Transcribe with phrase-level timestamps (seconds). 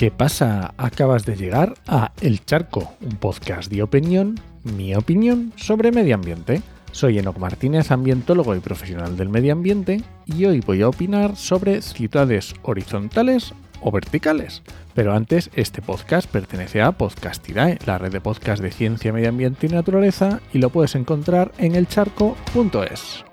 [0.00, 0.72] ¿Qué pasa?
[0.78, 6.62] Acabas de llegar a El Charco, un podcast de opinión, mi opinión sobre medio ambiente.
[6.90, 11.82] Soy Enoc Martínez, ambientólogo y profesional del medio ambiente, y hoy voy a opinar sobre
[11.82, 14.62] ciudades horizontales o verticales.
[14.94, 19.66] Pero antes, este podcast pertenece a Podcastidae, la red de podcast de ciencia, medio ambiente
[19.66, 23.29] y naturaleza, y lo puedes encontrar en elcharco.es.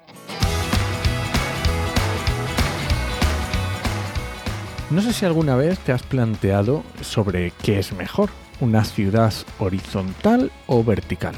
[4.89, 8.29] No sé si alguna vez te has planteado sobre qué es mejor,
[8.61, 11.35] una ciudad horizontal o vertical.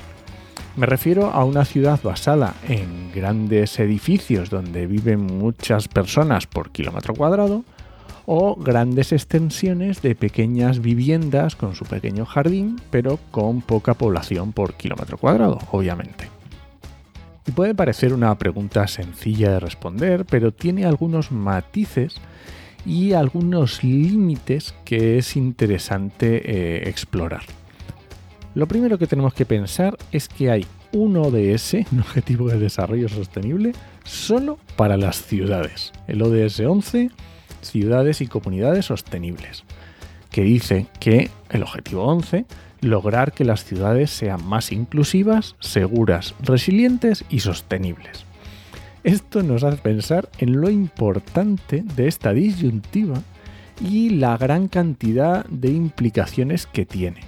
[0.75, 7.16] Me refiero a una ciudad basada en grandes edificios donde viven muchas personas por kilómetro
[7.16, 7.63] cuadrado
[8.27, 14.75] o grandes extensiones de pequeñas viviendas con su pequeño jardín pero con poca población por
[14.75, 16.30] kilómetro cuadrado, obviamente.
[17.47, 22.22] Y puede parecer una pregunta sencilla de responder, pero tiene algunos matices
[22.85, 27.44] y algunos límites que es interesante eh, explorar.
[28.55, 33.09] Lo primero que tenemos que pensar es que hay un ODS, un Objetivo de Desarrollo
[33.09, 35.91] Sostenible, solo para las ciudades.
[36.07, 37.11] El ODS 11,
[37.61, 39.63] Ciudades y Comunidades Sostenibles,
[40.31, 42.45] que dice que el Objetivo 11,
[42.81, 48.25] lograr que las ciudades sean más inclusivas, seguras, resilientes y sostenibles.
[49.03, 53.22] Esto nos hace pensar en lo importante de esta disyuntiva
[53.81, 57.22] y la gran cantidad de implicaciones que tiene.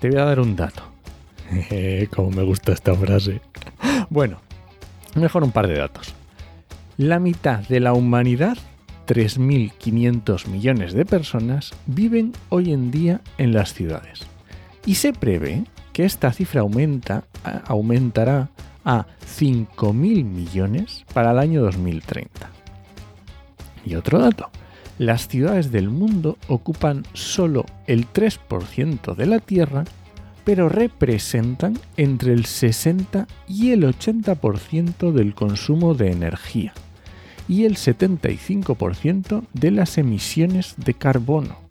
[0.00, 0.82] Te voy a dar un dato.
[2.14, 3.40] Como me gusta esta frase.
[4.08, 4.38] Bueno,
[5.14, 6.14] mejor un par de datos.
[6.96, 8.56] La mitad de la humanidad,
[9.06, 14.20] 3.500 millones de personas, viven hoy en día en las ciudades.
[14.86, 17.24] Y se prevé que esta cifra aumenta,
[17.66, 18.50] aumentará
[18.84, 19.06] a
[19.38, 22.50] 5.000 millones para el año 2030.
[23.84, 24.50] Y otro dato,
[24.98, 29.84] las ciudades del mundo ocupan solo el 3% de la Tierra,
[30.44, 36.72] pero representan entre el 60 y el 80% del consumo de energía
[37.48, 41.63] y el 75% de las emisiones de carbono.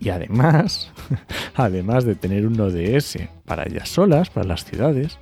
[0.00, 0.92] Y además,
[1.54, 5.18] además de tener un ODS para ellas solas, para las ciudades,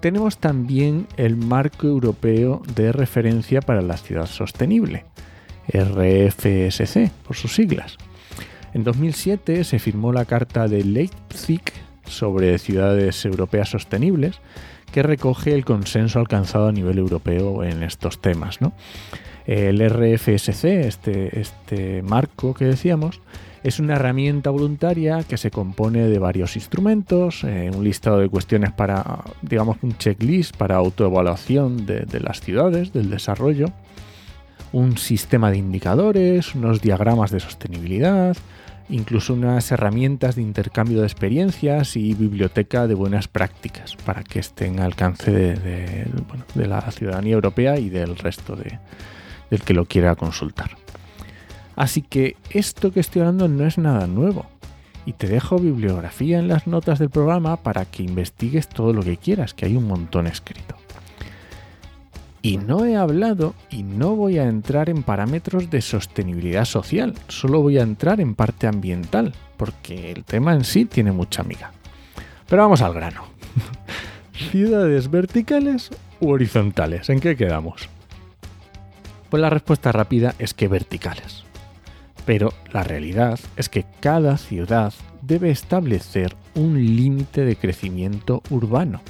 [0.00, 5.06] tenemos también el marco europeo de referencia para la ciudad sostenible,
[5.72, 7.96] RFSC por sus siglas.
[8.74, 11.62] En 2007 se firmó la Carta de Leipzig
[12.06, 14.40] sobre ciudades europeas sostenibles,
[14.92, 18.58] que recoge el consenso alcanzado a nivel europeo en estos temas.
[19.46, 23.20] El RFSC, este, este marco que decíamos,
[23.62, 28.72] es una herramienta voluntaria que se compone de varios instrumentos, eh, un listado de cuestiones
[28.72, 33.66] para, digamos, un checklist para autoevaluación de, de las ciudades, del desarrollo,
[34.72, 38.36] un sistema de indicadores, unos diagramas de sostenibilidad,
[38.88, 44.78] incluso unas herramientas de intercambio de experiencias y biblioteca de buenas prácticas para que estén
[44.78, 46.06] al alcance de,
[46.54, 48.56] la ciudadanía europea y del resto
[49.50, 50.76] del que lo quiera consultar.
[51.76, 54.46] Así que esto que estoy hablando no es nada nuevo.
[55.06, 59.18] Y te dejo bibliografía en las notas del programa para que investigues todo lo que
[59.18, 60.76] quieras, que hay un montón escrito.
[62.40, 67.62] Y no he hablado y no voy a entrar en parámetros de sostenibilidad social, solo
[67.62, 71.72] voy a entrar en parte ambiental, porque el tema en sí tiene mucha amiga.
[72.48, 73.24] Pero vamos al grano.
[74.50, 75.90] ¿Ciudades verticales
[76.20, 77.08] u horizontales?
[77.08, 77.88] ¿En qué quedamos?
[79.34, 81.42] Pues la respuesta rápida es que verticales.
[82.24, 89.00] Pero la realidad es que cada ciudad debe establecer un límite de crecimiento urbano.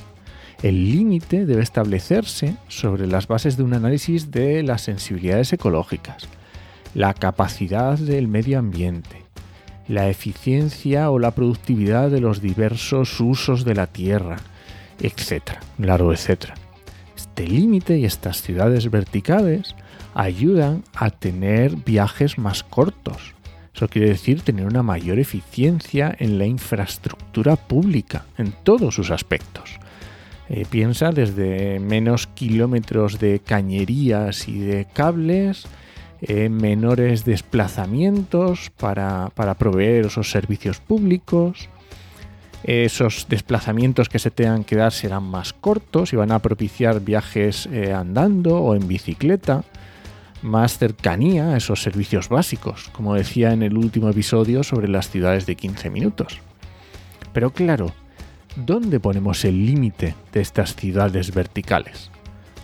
[0.63, 6.27] El límite debe establecerse sobre las bases de un análisis de las sensibilidades ecológicas,
[6.95, 9.25] la capacidad del medio ambiente,
[9.89, 14.39] la eficiencia o la productividad de los diversos usos de la tierra,
[15.01, 16.55] etcétera, largo etcétera.
[17.15, 19.75] Este límite y estas ciudades verticales
[20.15, 23.35] ayudan a tener viajes más cortos.
[23.75, 29.81] Eso quiere decir tener una mayor eficiencia en la infraestructura pública, en todos sus aspectos.
[30.49, 35.67] Eh, piensa desde menos kilómetros de cañerías y de cables,
[36.21, 41.69] eh, menores desplazamientos para, proveer esos servicios públicos.
[42.63, 47.67] Esos desplazamientos que se tengan que dar serán más cortos y van a propiciar viajes
[47.67, 49.65] eh, andando o en bicicleta
[50.45, 55.47] más cercanía a esos servicios básicos, como decía en el último episodio sobre las ciudades
[55.47, 56.39] de 15 minutos.
[57.33, 57.93] Pero claro,
[58.55, 62.11] ¿dónde ponemos el límite de estas ciudades verticales?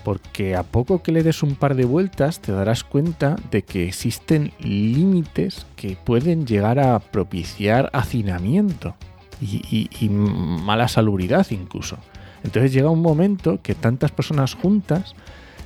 [0.05, 3.87] porque a poco que le des un par de vueltas te darás cuenta de que
[3.87, 8.95] existen límites que pueden llegar a propiciar hacinamiento
[9.41, 11.99] y, mala salubridad incluso.
[12.45, 15.15] Entonces llega un momento que tantas personas juntas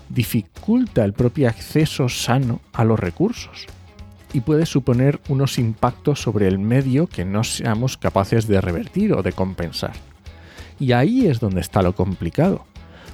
[0.09, 3.67] dificulta el propio acceso sano a los recursos
[4.33, 9.23] y puede suponer unos impactos sobre el medio que no seamos capaces de revertir o
[9.23, 9.93] de compensar.
[10.81, 12.65] Y ahí es donde está lo complicado,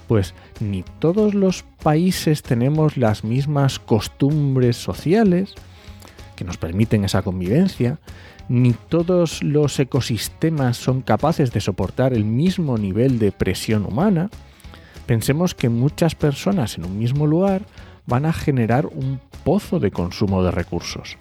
[0.08, 5.54] pues ni todos los países tenemos las mismas costumbres sociales
[6.36, 7.98] que nos permiten esa convivencia,
[8.48, 14.30] ni todos los ecosistemas son capaces de soportar el mismo nivel de presión humana,
[15.10, 17.62] pensemos que muchas personas en un mismo lugar
[18.06, 21.16] van a generar un pozo de consumo de recursos,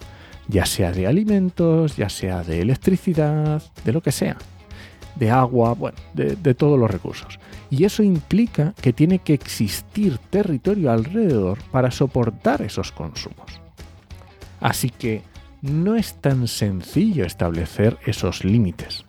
[0.46, 4.36] ya sea de alimentos, ya sea de electricidad, de lo que sea,
[5.16, 7.40] de agua, bueno, de, de todos los recursos.
[7.68, 13.60] Y eso implica que tiene que existir territorio alrededor para soportar esos consumos.
[14.60, 15.22] Así que
[15.62, 19.04] no es tan sencillo establecer esos límites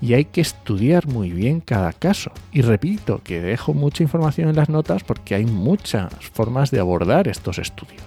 [0.00, 2.32] y hay que estudiar muy bien cada caso.
[2.52, 7.28] Y repito que dejo mucha información en las notas porque hay muchas formas de abordar
[7.28, 8.02] estos estudios.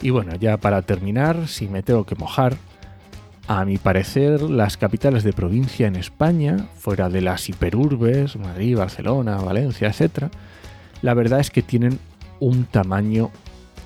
[0.00, 2.56] Y bueno, ya para terminar, si me tengo que mojar,
[3.48, 9.36] a mi parecer las capitales de provincia en España, fuera de las hiperurbes, Madrid, Barcelona,
[9.36, 10.32] Valencia, etc.,
[11.02, 11.98] la verdad es que tienen
[12.40, 13.30] un tamaño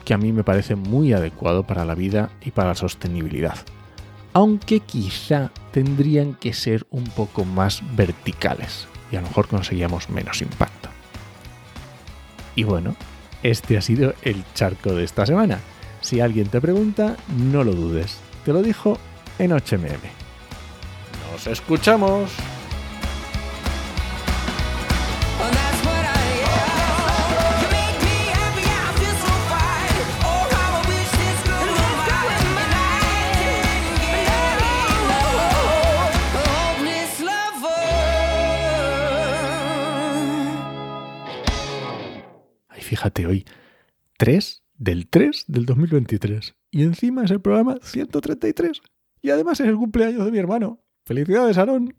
[0.05, 3.57] que a mí me parece muy adecuado para la vida y para la sostenibilidad.
[4.33, 10.41] Aunque quizá tendrían que ser un poco más verticales y a lo mejor conseguíamos menos
[10.41, 10.89] impacto.
[12.55, 12.95] Y bueno,
[13.43, 15.59] este ha sido el charco de esta semana.
[16.01, 18.19] Si alguien te pregunta, no lo dudes.
[18.45, 18.99] Te lo dijo
[19.39, 20.01] en HMM.
[21.33, 22.31] ¡Nos escuchamos!
[42.91, 43.45] Fíjate hoy,
[44.19, 46.57] 3 del 3 del 2023.
[46.73, 48.81] Y encima es el programa 133.
[49.23, 50.81] Y además es el cumpleaños de mi hermano.
[51.05, 51.95] ¡Felicidades, Aaron!